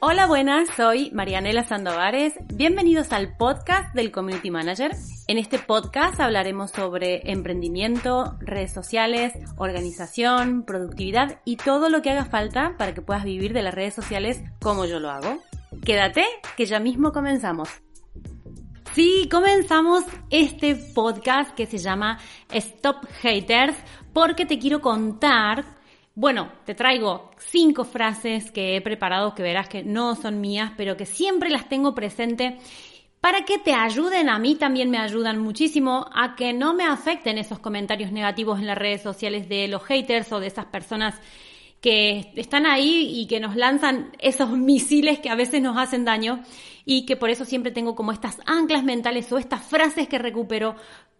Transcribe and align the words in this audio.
Hola, 0.00 0.26
buenas, 0.26 0.68
soy 0.76 1.10
Marianela 1.10 1.66
Sandovares. 1.66 2.34
Bienvenidos 2.54 3.10
al 3.10 3.36
podcast 3.36 3.92
del 3.96 4.12
Community 4.12 4.48
Manager. 4.48 4.92
En 5.26 5.38
este 5.38 5.58
podcast 5.58 6.20
hablaremos 6.20 6.70
sobre 6.70 7.32
emprendimiento, 7.32 8.36
redes 8.38 8.72
sociales, 8.72 9.32
organización, 9.56 10.62
productividad 10.62 11.40
y 11.44 11.56
todo 11.56 11.88
lo 11.88 12.00
que 12.00 12.10
haga 12.10 12.26
falta 12.26 12.76
para 12.78 12.94
que 12.94 13.02
puedas 13.02 13.24
vivir 13.24 13.52
de 13.52 13.62
las 13.62 13.74
redes 13.74 13.92
sociales 13.92 14.40
como 14.60 14.84
yo 14.84 15.00
lo 15.00 15.10
hago. 15.10 15.42
Quédate, 15.84 16.24
que 16.56 16.66
ya 16.66 16.78
mismo 16.78 17.10
comenzamos. 17.10 17.68
Sí, 18.94 19.28
comenzamos 19.28 20.04
este 20.30 20.76
podcast 20.94 21.56
que 21.56 21.66
se 21.66 21.78
llama 21.78 22.20
Stop 22.52 23.04
Haters 23.20 23.76
porque 24.12 24.46
te 24.46 24.60
quiero 24.60 24.80
contar 24.80 25.64
bueno, 26.18 26.50
te 26.64 26.74
traigo 26.74 27.30
cinco 27.38 27.84
frases 27.84 28.50
que 28.50 28.74
he 28.74 28.80
preparado 28.80 29.36
que 29.36 29.42
verás 29.44 29.68
que 29.68 29.84
no 29.84 30.16
son 30.16 30.40
mías, 30.40 30.72
pero 30.76 30.96
que 30.96 31.06
siempre 31.06 31.48
las 31.48 31.68
tengo 31.68 31.94
presente 31.94 32.58
para 33.20 33.44
que 33.44 33.58
te 33.58 33.72
ayuden, 33.72 34.28
a 34.28 34.40
mí 34.40 34.56
también 34.56 34.90
me 34.90 34.98
ayudan 34.98 35.38
muchísimo 35.38 36.10
a 36.12 36.34
que 36.34 36.52
no 36.52 36.74
me 36.74 36.82
afecten 36.82 37.38
esos 37.38 37.60
comentarios 37.60 38.10
negativos 38.10 38.58
en 38.58 38.66
las 38.66 38.76
redes 38.76 39.00
sociales 39.00 39.48
de 39.48 39.68
los 39.68 39.84
haters 39.84 40.32
o 40.32 40.40
de 40.40 40.48
esas 40.48 40.66
personas 40.66 41.14
que 41.80 42.32
están 42.34 42.66
ahí 42.66 43.20
y 43.20 43.28
que 43.28 43.38
nos 43.38 43.54
lanzan 43.54 44.10
esos 44.18 44.50
misiles 44.50 45.20
que 45.20 45.30
a 45.30 45.36
veces 45.36 45.62
nos 45.62 45.76
hacen 45.76 46.04
daño 46.04 46.42
y 46.84 47.06
que 47.06 47.14
por 47.14 47.30
eso 47.30 47.44
siempre 47.44 47.70
tengo 47.70 47.94
como 47.94 48.10
estas 48.10 48.40
anclas 48.44 48.82
mentales 48.82 49.30
o 49.30 49.38
estas 49.38 49.62
frases 49.62 50.08
que 50.08 50.18
recupero 50.18 50.74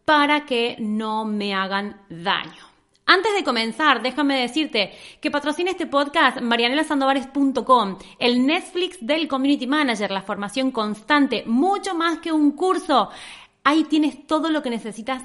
para 0.05 0.45
que 0.45 0.75
no 0.81 1.25
me 1.25 1.55
hagan 1.55 2.01
daño. 2.09 2.68
Antes 3.11 3.33
de 3.35 3.43
comenzar, 3.43 4.03
déjame 4.03 4.39
decirte 4.39 4.93
que 5.23 5.31
patrocina 5.31 5.71
este 5.71 5.87
podcast 5.87 6.43
marianelasandovares.com, 6.43 7.97
el 8.19 8.47
Netflix 8.47 8.99
del 9.01 9.27
Community 9.27 9.67
Manager, 9.67 10.11
la 10.11 10.21
formación 10.21 10.71
constante, 10.73 11.43
mucho 11.47 11.95
más 11.95 12.19
que 12.19 12.33
un 12.33 12.53
curso. 12.53 13.09
Ahí 13.65 13.85
tienes 13.85 14.27
todo 14.27 14.51
lo 14.51 14.61
que 14.61 14.69
necesitas 14.69 15.23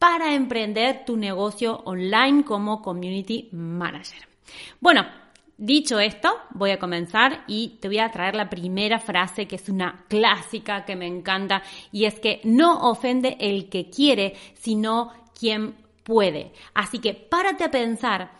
para 0.00 0.34
emprender 0.34 1.04
tu 1.04 1.16
negocio 1.16 1.82
online 1.84 2.42
como 2.42 2.82
Community 2.82 3.48
Manager. 3.52 4.26
Bueno, 4.80 5.06
Dicho 5.62 6.00
esto, 6.00 6.30
voy 6.54 6.70
a 6.70 6.78
comenzar 6.78 7.44
y 7.46 7.76
te 7.82 7.88
voy 7.88 7.98
a 7.98 8.10
traer 8.10 8.34
la 8.34 8.48
primera 8.48 8.98
frase 8.98 9.46
que 9.46 9.56
es 9.56 9.68
una 9.68 10.06
clásica 10.08 10.86
que 10.86 10.96
me 10.96 11.06
encanta 11.06 11.62
y 11.92 12.06
es 12.06 12.18
que 12.18 12.40
no 12.44 12.88
ofende 12.88 13.36
el 13.38 13.68
que 13.68 13.90
quiere, 13.90 14.36
sino 14.54 15.12
quien 15.38 15.74
puede. 16.02 16.52
Así 16.74 16.98
que 16.98 17.14
párate 17.14 17.64
a 17.64 17.70
pensar 17.70 18.32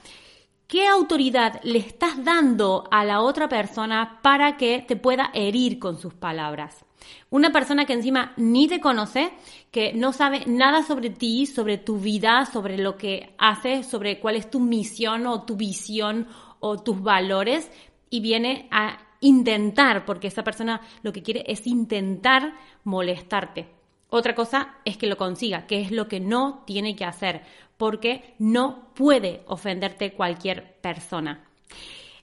qué 0.67 0.87
autoridad 0.87 1.61
le 1.65 1.81
estás 1.81 2.25
dando 2.25 2.87
a 2.91 3.05
la 3.05 3.21
otra 3.23 3.49
persona 3.49 4.21
para 4.23 4.57
que 4.57 4.85
te 4.87 4.97
pueda 4.97 5.31
herir 5.35 5.79
con 5.79 5.99
sus 5.99 6.15
palabras. 6.15 6.85
Una 7.31 7.51
persona 7.51 7.87
que 7.87 7.95
encima 7.95 8.33
ni 8.37 8.69
te 8.69 8.81
conoce, 8.81 9.33
que 9.71 9.93
no 9.93 10.13
sabe 10.13 10.45
nada 10.47 10.83
sobre 10.83 11.11
ti, 11.11 11.47
sobre 11.47 11.79
tu 11.79 11.99
vida, 11.99 12.47
sobre 12.47 12.79
lo 12.79 12.97
que 12.97 13.35
haces, 13.39 13.87
sobre 13.87 14.21
cuál 14.21 14.37
es 14.37 14.51
tu 14.51 14.61
misión 14.61 15.27
o 15.27 15.43
tu 15.43 15.57
visión 15.57 16.29
o 16.61 16.79
tus 16.83 17.03
valores 17.03 17.71
y 18.11 18.21
viene 18.21 18.69
a 18.71 18.99
intentar, 19.21 20.05
porque 20.05 20.29
esa 20.29 20.45
persona 20.45 20.81
lo 21.03 21.13
que 21.13 21.23
quiere 21.23 21.45
es 21.47 21.67
intentar 21.67 22.55
molestarte. 22.85 23.80
Otra 24.11 24.35
cosa 24.35 24.77
es 24.85 24.97
que 24.97 25.07
lo 25.07 25.17
consiga, 25.17 25.67
que 25.67 25.81
es 25.81 25.91
lo 25.93 26.09
que 26.09 26.21
no 26.21 26.65
tiene 26.67 26.97
que 26.97 27.05
hacer, 27.05 27.43
porque 27.77 28.35
no 28.39 28.93
puede 28.95 29.43
ofenderte 29.47 30.13
cualquier 30.13 30.75
persona. 30.81 31.47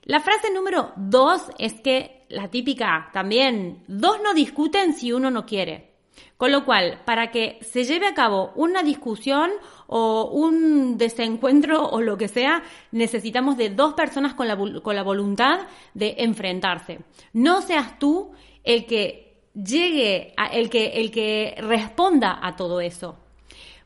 La 0.02 0.20
frase 0.20 0.52
número 0.52 0.92
dos 0.96 1.50
es 1.58 1.80
que 1.80 2.24
la 2.28 2.48
típica 2.48 3.10
también, 3.12 3.82
dos 3.88 4.18
no 4.22 4.34
discuten 4.34 4.94
si 4.94 5.12
uno 5.12 5.30
no 5.30 5.44
quiere. 5.44 5.88
Con 6.36 6.52
lo 6.52 6.64
cual, 6.64 7.00
para 7.04 7.30
que 7.32 7.58
se 7.62 7.84
lleve 7.84 8.06
a 8.06 8.14
cabo 8.14 8.52
una 8.54 8.82
discusión 8.82 9.50
o 9.88 10.30
un 10.30 10.96
desencuentro 10.96 11.84
o 11.84 12.00
lo 12.00 12.16
que 12.16 12.28
sea, 12.28 12.62
necesitamos 12.92 13.56
de 13.56 13.70
dos 13.70 13.94
personas 13.94 14.34
con 14.34 14.46
la, 14.46 14.56
con 14.56 14.94
la 14.94 15.02
voluntad 15.02 15.66
de 15.94 16.14
enfrentarse. 16.18 17.00
No 17.32 17.60
seas 17.60 17.98
tú 17.98 18.30
el 18.62 18.86
que 18.86 19.27
llegue 19.64 20.34
a 20.36 20.46
el 20.46 20.70
que, 20.70 21.00
el 21.00 21.10
que 21.10 21.54
responda 21.58 22.38
a 22.42 22.56
todo 22.56 22.80
eso. 22.80 23.16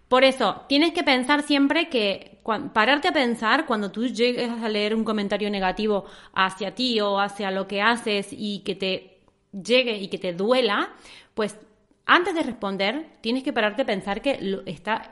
Por 0.08 0.24
eso, 0.24 0.62
tienes 0.68 0.92
que 0.92 1.02
pensar 1.02 1.42
siempre 1.42 1.88
que, 1.88 2.38
pararte 2.74 3.08
a 3.08 3.12
pensar 3.12 3.66
cuando 3.66 3.90
tú 3.90 4.06
llegues 4.06 4.50
a 4.50 4.68
leer 4.68 4.94
un 4.94 5.04
comentario 5.04 5.48
negativo 5.48 6.04
hacia 6.34 6.74
ti 6.74 7.00
o 7.00 7.18
hacia 7.18 7.50
lo 7.50 7.66
que 7.66 7.80
haces 7.80 8.28
y 8.30 8.60
que 8.60 8.74
te 8.74 9.20
llegue 9.52 9.96
y 9.98 10.08
que 10.08 10.18
te 10.18 10.32
duela, 10.32 10.90
pues 11.34 11.56
antes 12.04 12.34
de 12.34 12.42
responder, 12.42 13.06
tienes 13.20 13.44
que 13.44 13.52
pararte 13.52 13.82
a 13.82 13.86
pensar 13.86 14.20
que 14.20 14.38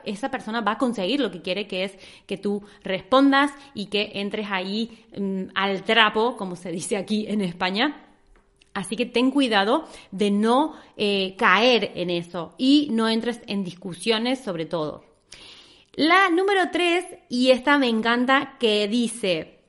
esa 0.03 0.29
persona 0.29 0.61
va 0.61 0.73
a 0.73 0.77
conseguir 0.77 1.19
lo 1.21 1.31
que 1.31 1.41
quiere, 1.41 1.67
que 1.67 1.85
es 1.85 1.97
que 2.27 2.37
tú 2.37 2.63
respondas 2.83 3.51
y 3.73 3.85
que 3.85 4.11
entres 4.15 4.47
ahí 4.51 5.05
mm, 5.17 5.43
al 5.55 5.83
trapo, 5.83 6.35
como 6.35 6.55
se 6.55 6.69
dice 6.69 6.97
aquí 6.97 7.25
en 7.27 7.41
España, 7.41 8.10
Así 8.73 8.95
que 8.95 9.05
ten 9.05 9.31
cuidado 9.31 9.85
de 10.11 10.31
no 10.31 10.75
eh, 10.95 11.35
caer 11.37 11.91
en 11.95 12.09
eso 12.09 12.55
y 12.57 12.87
no 12.91 13.09
entres 13.09 13.41
en 13.47 13.63
discusiones 13.63 14.39
sobre 14.39 14.65
todo. 14.65 15.03
La 15.93 16.29
número 16.29 16.69
tres, 16.71 17.05
y 17.27 17.51
esta 17.51 17.77
me 17.77 17.89
encanta, 17.89 18.55
que 18.59 18.87
dice, 18.87 19.59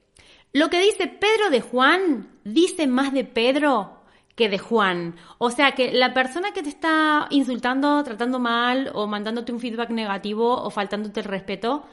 lo 0.53 0.71
que 0.71 0.81
dice 0.81 1.09
Pedro 1.09 1.51
de 1.51 1.61
Juan 1.61 2.39
dice 2.45 2.87
más 2.87 3.13
de 3.13 3.25
Pedro 3.25 4.03
que 4.37 4.49
de 4.49 4.59
Juan. 4.59 5.17
O 5.39 5.51
sea 5.51 5.73
que 5.73 5.93
la 5.93 6.15
persona 6.15 6.53
que 6.53 6.63
te 6.63 6.69
está 6.69 7.27
insultando, 7.31 8.03
tratando 8.05 8.39
mal 8.39 8.91
o 8.95 9.07
mandándote 9.07 9.53
un 9.53 9.61
feedback 9.61 9.91
negativo 9.91 10.63
o 10.63 10.71
faltándote 10.71 11.21
el 11.21 11.27
respeto, 11.27 11.84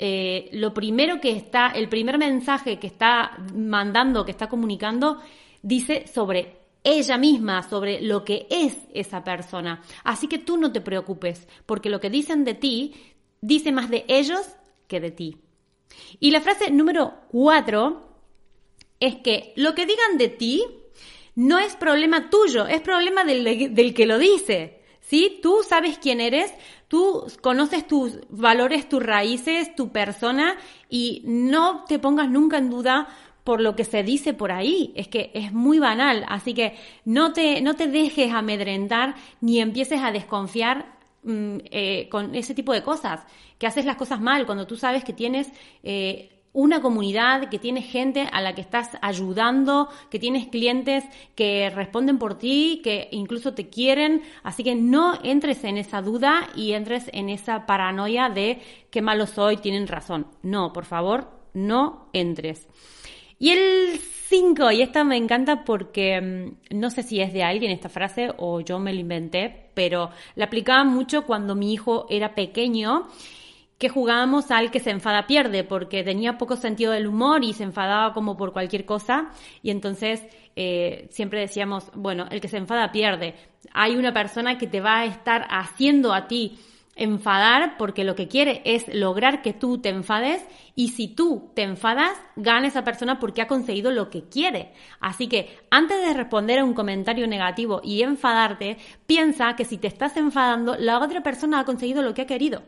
eh, 0.00 0.48
lo 0.52 0.72
primero 0.72 1.20
que 1.20 1.32
está, 1.32 1.70
el 1.70 1.88
primer 1.88 2.18
mensaje 2.18 2.78
que 2.78 2.86
está 2.86 3.36
mandando, 3.52 4.24
que 4.24 4.30
está 4.30 4.48
comunicando, 4.48 5.20
dice 5.60 6.06
sobre 6.06 6.56
ella 6.84 7.18
misma, 7.18 7.68
sobre 7.68 8.00
lo 8.00 8.24
que 8.24 8.46
es 8.48 8.76
esa 8.94 9.24
persona. 9.24 9.82
Así 10.04 10.28
que 10.28 10.38
tú 10.38 10.56
no 10.56 10.70
te 10.70 10.80
preocupes, 10.80 11.48
porque 11.66 11.90
lo 11.90 11.98
que 11.98 12.10
dicen 12.10 12.44
de 12.44 12.54
ti 12.54 12.94
dice 13.40 13.72
más 13.72 13.90
de 13.90 14.04
ellos 14.06 14.46
que 14.86 15.00
de 15.00 15.10
ti. 15.10 15.36
Y 16.20 16.30
la 16.30 16.40
frase 16.40 16.70
número 16.70 17.14
cuatro 17.28 18.20
es 19.00 19.16
que 19.16 19.52
lo 19.56 19.74
que 19.74 19.84
digan 19.84 20.16
de 20.16 20.28
ti 20.28 20.64
no 21.34 21.58
es 21.58 21.74
problema 21.74 22.30
tuyo, 22.30 22.68
es 22.68 22.80
problema 22.82 23.24
del, 23.24 23.74
del 23.74 23.94
que 23.94 24.06
lo 24.06 24.16
dice. 24.16 24.78
¿Sí? 25.00 25.40
Tú 25.42 25.62
sabes 25.66 25.98
quién 25.98 26.20
eres, 26.20 26.52
tú 26.88 27.26
conoces 27.40 27.86
tus 27.86 28.18
valores, 28.30 28.88
tus 28.88 29.02
raíces, 29.02 29.74
tu 29.74 29.90
persona 29.90 30.56
y 30.88 31.22
no 31.24 31.84
te 31.84 31.98
pongas 31.98 32.28
nunca 32.30 32.58
en 32.58 32.70
duda 32.70 33.08
por 33.44 33.62
lo 33.62 33.76
que 33.76 33.84
se 33.84 34.02
dice 34.02 34.34
por 34.34 34.52
ahí. 34.52 34.92
Es 34.94 35.08
que 35.08 35.30
es 35.32 35.52
muy 35.52 35.78
banal. 35.78 36.24
Así 36.28 36.52
que 36.52 36.76
no 37.04 37.32
te, 37.32 37.62
no 37.62 37.76
te 37.76 37.86
dejes 37.86 38.32
amedrentar 38.32 39.14
ni 39.40 39.60
empieces 39.60 40.02
a 40.02 40.12
desconfiar 40.12 40.98
mm, 41.22 41.56
eh, 41.70 42.08
con 42.10 42.34
ese 42.34 42.54
tipo 42.54 42.72
de 42.72 42.82
cosas. 42.82 43.20
Que 43.58 43.66
haces 43.66 43.86
las 43.86 43.96
cosas 43.96 44.20
mal 44.20 44.44
cuando 44.44 44.66
tú 44.66 44.76
sabes 44.76 45.04
que 45.04 45.12
tienes. 45.12 45.50
Eh, 45.82 46.37
una 46.58 46.82
comunidad, 46.82 47.50
que 47.50 47.60
tienes 47.60 47.86
gente 47.86 48.26
a 48.32 48.40
la 48.40 48.52
que 48.52 48.62
estás 48.62 48.98
ayudando, 49.00 49.88
que 50.10 50.18
tienes 50.18 50.48
clientes 50.48 51.04
que 51.36 51.70
responden 51.70 52.18
por 52.18 52.36
ti, 52.36 52.80
que 52.82 53.06
incluso 53.12 53.54
te 53.54 53.68
quieren. 53.68 54.22
Así 54.42 54.64
que 54.64 54.74
no 54.74 55.20
entres 55.22 55.62
en 55.62 55.78
esa 55.78 56.02
duda 56.02 56.48
y 56.56 56.72
entres 56.72 57.10
en 57.12 57.28
esa 57.28 57.64
paranoia 57.64 58.28
de 58.28 58.60
qué 58.90 59.00
malo 59.00 59.28
soy, 59.28 59.58
tienen 59.58 59.86
razón. 59.86 60.26
No, 60.42 60.72
por 60.72 60.84
favor, 60.84 61.30
no 61.54 62.08
entres. 62.12 62.66
Y 63.38 63.50
el 63.50 64.00
5, 64.00 64.72
y 64.72 64.82
esta 64.82 65.04
me 65.04 65.16
encanta 65.16 65.64
porque 65.64 66.20
mm, 66.20 66.76
no 66.76 66.90
sé 66.90 67.04
si 67.04 67.20
es 67.20 67.32
de 67.32 67.44
alguien 67.44 67.70
esta 67.70 67.88
frase 67.88 68.32
o 68.36 68.60
yo 68.62 68.80
me 68.80 68.92
la 68.92 68.98
inventé, 68.98 69.70
pero 69.74 70.10
la 70.34 70.46
aplicaba 70.46 70.82
mucho 70.82 71.24
cuando 71.24 71.54
mi 71.54 71.72
hijo 71.72 72.06
era 72.10 72.34
pequeño 72.34 73.06
que 73.78 73.88
jugábamos 73.88 74.50
al 74.50 74.70
que 74.70 74.80
se 74.80 74.90
enfada 74.90 75.26
pierde, 75.26 75.64
porque 75.64 76.02
tenía 76.02 76.36
poco 76.36 76.56
sentido 76.56 76.92
del 76.92 77.06
humor 77.06 77.44
y 77.44 77.52
se 77.52 77.62
enfadaba 77.62 78.12
como 78.12 78.36
por 78.36 78.52
cualquier 78.52 78.84
cosa, 78.84 79.30
y 79.62 79.70
entonces 79.70 80.22
eh, 80.56 81.06
siempre 81.10 81.40
decíamos, 81.40 81.90
bueno, 81.94 82.26
el 82.30 82.40
que 82.40 82.48
se 82.48 82.56
enfada 82.56 82.90
pierde. 82.90 83.34
Hay 83.72 83.96
una 83.96 84.12
persona 84.12 84.58
que 84.58 84.66
te 84.66 84.80
va 84.80 84.98
a 84.98 85.04
estar 85.04 85.46
haciendo 85.48 86.12
a 86.12 86.26
ti 86.26 86.58
enfadar 86.98 87.76
porque 87.78 88.02
lo 88.02 88.16
que 88.16 88.26
quiere 88.26 88.60
es 88.64 88.92
lograr 88.92 89.40
que 89.40 89.52
tú 89.52 89.78
te 89.78 89.88
enfades 89.88 90.44
y 90.74 90.88
si 90.88 91.06
tú 91.06 91.52
te 91.54 91.62
enfadas, 91.62 92.18
gana 92.34 92.66
esa 92.66 92.82
persona 92.82 93.20
porque 93.20 93.40
ha 93.40 93.46
conseguido 93.46 93.92
lo 93.92 94.10
que 94.10 94.24
quiere. 94.28 94.72
Así 94.98 95.28
que 95.28 95.56
antes 95.70 96.04
de 96.04 96.12
responder 96.12 96.58
a 96.58 96.64
un 96.64 96.74
comentario 96.74 97.28
negativo 97.28 97.80
y 97.84 98.02
enfadarte, 98.02 98.78
piensa 99.06 99.54
que 99.54 99.64
si 99.64 99.78
te 99.78 99.86
estás 99.86 100.16
enfadando, 100.16 100.76
la 100.76 100.98
otra 100.98 101.22
persona 101.22 101.60
ha 101.60 101.64
conseguido 101.64 102.02
lo 102.02 102.14
que 102.14 102.22
ha 102.22 102.26
querido. 102.26 102.64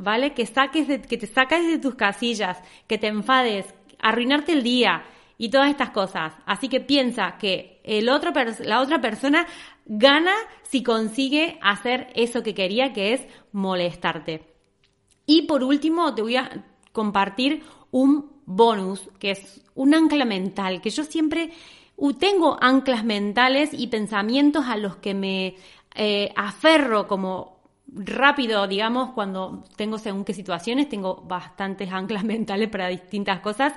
¿Vale? 0.00 0.32
Que 0.32 0.46
saques 0.46 0.86
que 1.06 1.18
te 1.18 1.26
saques 1.26 1.66
de 1.66 1.78
tus 1.78 1.94
casillas, 1.94 2.58
que 2.86 2.96
te 2.96 3.06
enfades, 3.06 3.66
arruinarte 4.00 4.52
el 4.52 4.62
día 4.62 5.04
y 5.36 5.50
todas 5.50 5.70
estas 5.70 5.90
cosas. 5.90 6.32
Así 6.46 6.68
que 6.68 6.80
piensa 6.80 7.36
que 7.38 7.80
el 7.84 8.08
otro 8.08 8.32
la 8.64 8.80
otra 8.80 9.00
persona 9.00 9.46
gana 9.84 10.32
si 10.62 10.82
consigue 10.82 11.58
hacer 11.62 12.08
eso 12.14 12.42
que 12.42 12.54
quería, 12.54 12.92
que 12.92 13.12
es 13.12 13.26
molestarte. 13.52 14.42
Y 15.26 15.42
por 15.42 15.62
último, 15.62 16.14
te 16.14 16.22
voy 16.22 16.36
a 16.36 16.64
compartir 16.92 17.62
un 17.90 18.40
bonus, 18.46 19.10
que 19.18 19.32
es 19.32 19.62
un 19.74 19.94
ancla 19.94 20.24
mental, 20.24 20.80
que 20.80 20.90
yo 20.90 21.04
siempre 21.04 21.50
tengo 22.18 22.56
anclas 22.60 23.04
mentales 23.04 23.70
y 23.74 23.88
pensamientos 23.88 24.64
a 24.66 24.76
los 24.76 24.96
que 24.96 25.12
me 25.12 25.56
eh, 25.94 26.32
aferro 26.36 27.06
como 27.06 27.59
rápido, 27.94 28.66
digamos, 28.66 29.10
cuando 29.12 29.64
tengo 29.76 29.98
según 29.98 30.24
qué 30.24 30.34
situaciones, 30.34 30.88
tengo 30.88 31.22
bastantes 31.26 31.90
anclas 31.92 32.24
mentales 32.32 32.68
para 32.68 32.88
distintas 32.88 33.40
cosas. 33.40 33.72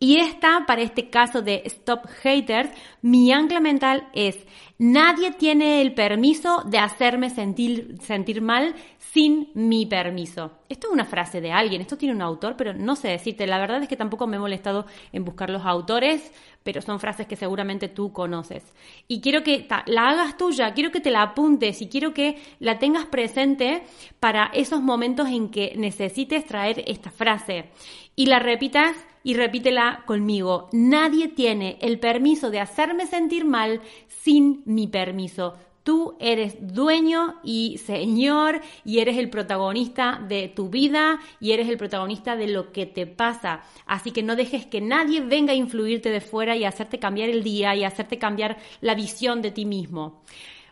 Y 0.00 0.18
esta, 0.18 0.64
para 0.64 0.82
este 0.82 1.10
caso 1.10 1.42
de 1.42 1.62
Stop 1.64 2.06
Haters, 2.22 2.70
mi 3.02 3.32
ancla 3.32 3.58
mental 3.58 4.08
es, 4.12 4.46
nadie 4.78 5.32
tiene 5.32 5.80
el 5.80 5.92
permiso 5.92 6.62
de 6.64 6.78
hacerme 6.78 7.30
sentir, 7.30 7.96
sentir 8.00 8.40
mal 8.40 8.76
sin 8.98 9.48
mi 9.54 9.86
permiso. 9.86 10.52
Esto 10.68 10.86
es 10.86 10.92
una 10.92 11.04
frase 11.04 11.40
de 11.40 11.50
alguien, 11.50 11.80
esto 11.80 11.98
tiene 11.98 12.14
un 12.14 12.22
autor, 12.22 12.54
pero 12.56 12.74
no 12.74 12.94
sé 12.94 13.08
decirte. 13.08 13.44
La 13.48 13.58
verdad 13.58 13.82
es 13.82 13.88
que 13.88 13.96
tampoco 13.96 14.28
me 14.28 14.36
he 14.36 14.38
molestado 14.40 14.86
en 15.10 15.24
buscar 15.24 15.50
los 15.50 15.66
autores, 15.66 16.32
pero 16.62 16.80
son 16.80 17.00
frases 17.00 17.26
que 17.26 17.34
seguramente 17.34 17.88
tú 17.88 18.12
conoces. 18.12 18.72
Y 19.08 19.20
quiero 19.20 19.42
que 19.42 19.66
la 19.86 20.10
hagas 20.10 20.36
tuya, 20.36 20.74
quiero 20.74 20.92
que 20.92 21.00
te 21.00 21.10
la 21.10 21.22
apuntes 21.22 21.82
y 21.82 21.88
quiero 21.88 22.14
que 22.14 22.36
la 22.60 22.78
tengas 22.78 23.06
presente 23.06 23.82
para 24.20 24.52
esos 24.54 24.80
momentos 24.80 25.28
en 25.28 25.48
que 25.48 25.74
necesites 25.76 26.44
traer 26.46 26.84
esta 26.86 27.10
frase. 27.10 27.70
Y 28.14 28.26
la 28.26 28.38
repitas 28.38 28.94
y 29.22 29.34
repítela 29.34 30.04
conmigo. 30.06 30.68
Nadie 30.72 31.28
tiene 31.28 31.78
el 31.80 31.98
permiso 31.98 32.50
de 32.50 32.60
hacerme 32.60 33.06
sentir 33.06 33.44
mal 33.44 33.80
sin 34.08 34.62
mi 34.64 34.86
permiso. 34.86 35.54
Tú 35.88 36.16
eres 36.20 36.56
dueño 36.60 37.36
y 37.42 37.78
señor 37.78 38.60
y 38.84 38.98
eres 38.98 39.16
el 39.16 39.30
protagonista 39.30 40.22
de 40.28 40.48
tu 40.48 40.68
vida 40.68 41.18
y 41.40 41.52
eres 41.52 41.66
el 41.68 41.78
protagonista 41.78 42.36
de 42.36 42.48
lo 42.48 42.72
que 42.72 42.84
te 42.84 43.06
pasa. 43.06 43.62
Así 43.86 44.10
que 44.10 44.22
no 44.22 44.36
dejes 44.36 44.66
que 44.66 44.82
nadie 44.82 45.22
venga 45.22 45.54
a 45.54 45.56
influirte 45.56 46.10
de 46.10 46.20
fuera 46.20 46.56
y 46.56 46.66
hacerte 46.66 46.98
cambiar 46.98 47.30
el 47.30 47.42
día 47.42 47.74
y 47.74 47.84
hacerte 47.84 48.18
cambiar 48.18 48.58
la 48.82 48.94
visión 48.94 49.40
de 49.40 49.50
ti 49.50 49.64
mismo. 49.64 50.20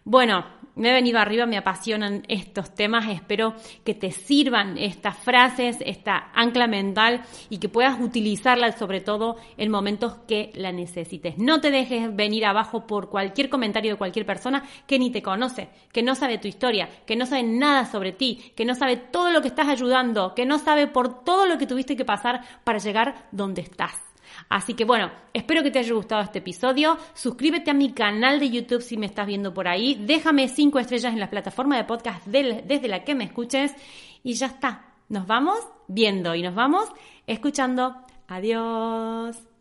Bueno, 0.09 0.45
me 0.77 0.91
he 0.91 0.93
venido 0.93 1.19
arriba, 1.19 1.47
me 1.47 1.57
apasionan 1.57 2.23
estos 2.29 2.73
temas, 2.73 3.09
espero 3.09 3.57
que 3.83 3.93
te 3.93 4.13
sirvan 4.13 4.79
estas 4.79 5.19
frases, 5.19 5.79
esta 5.85 6.31
ancla 6.33 6.69
mental 6.69 7.23
y 7.51 7.59
que 7.59 7.69
puedas 7.69 8.01
utilizarla 8.01 8.71
sobre 8.71 9.01
todo 9.01 9.35
en 9.57 9.69
momentos 9.69 10.15
que 10.29 10.53
la 10.55 10.71
necesites. 10.71 11.39
No 11.39 11.61
te 11.61 11.73
dejes 11.73 12.15
venir 12.15 12.47
abajo 12.47 12.87
por 12.87 13.11
cualquier 13.11 13.49
comentario 13.49 13.95
de 13.95 13.99
cualquier 13.99 14.25
persona 14.25 14.63
que 14.87 15.01
ni 15.01 15.11
te 15.11 15.23
conoce, 15.23 15.71
que 15.91 16.05
no 16.05 16.15
sabe 16.15 16.39
tu 16.39 16.47
historia, 16.47 16.89
que 17.05 17.17
no 17.17 17.27
sabe 17.27 17.43
nada 17.43 17.85
sobre 17.87 18.13
ti, 18.13 18.53
que 18.55 18.65
no 18.65 18.77
sabe 18.77 18.97
todo 18.97 19.33
lo 19.33 19.43
que 19.43 19.49
estás 19.49 19.67
ayudando, 19.67 20.37
que 20.37 20.47
no 20.47 20.61
sabe 20.61 20.87
por 20.87 21.25
todo 21.25 21.47
lo 21.47 21.59
que 21.59 21.67
tuviste 21.67 21.97
que 21.97 22.05
pasar 22.05 22.43
para 22.63 22.79
llegar 22.79 23.27
donde 23.33 23.63
estás. 23.63 24.06
Así 24.49 24.75
que 24.75 24.85
bueno, 24.85 25.11
espero 25.33 25.63
que 25.63 25.71
te 25.71 25.79
haya 25.79 25.95
gustado 25.95 26.23
este 26.23 26.39
episodio. 26.39 26.99
Suscríbete 27.15 27.71
a 27.71 27.75
mi 27.75 27.93
canal 27.93 28.41
de 28.41 28.51
YouTube 28.51 28.83
si 28.83 28.97
me 28.97 29.07
estás 29.07 29.27
viendo 29.27 29.53
por 29.53 29.69
ahí. 29.69 29.97
Déjame 30.07 30.49
cinco 30.49 30.79
estrellas 30.79 31.13
en 31.13 31.21
la 31.21 31.31
plataforma 31.31 31.77
de 31.77 31.85
podcast 31.85 32.27
desde 32.27 32.89
la 32.89 33.05
que 33.05 33.15
me 33.15 33.25
escuches. 33.25 33.75
Y 34.23 34.35
ya 34.35 34.47
está. 34.47 34.95
Nos 35.09 35.27
vamos 35.27 35.59
viendo 35.89 36.35
y 36.35 36.43
nos 36.43 36.55
vamos 36.55 36.89
escuchando. 37.27 37.97
Adiós. 38.29 39.56